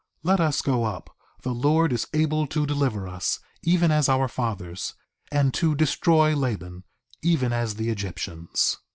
Let 0.23 0.39
us 0.39 0.63
go 0.63 0.83
up; 0.85 1.15
the 1.43 1.53
Lord 1.53 1.93
is 1.93 2.07
able 2.11 2.47
to 2.47 2.65
deliver 2.65 3.07
us, 3.07 3.39
even 3.61 3.91
as 3.91 4.09
our 4.09 4.27
fathers, 4.27 4.95
and 5.31 5.53
to 5.53 5.75
destroy 5.75 6.35
Laban, 6.35 6.85
even 7.21 7.53
as 7.53 7.75
the 7.75 7.89
Egyptians. 7.91 8.79